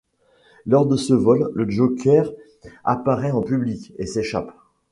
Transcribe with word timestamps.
Lors 0.65 0.87
de 0.87 0.95
ce 0.97 1.13
vol, 1.13 1.51
le 1.53 1.69
Joker 1.69 2.27
apparaît 2.83 3.29
en 3.29 3.41
public, 3.43 3.93
et 3.99 4.07
s'échappe. 4.07 4.51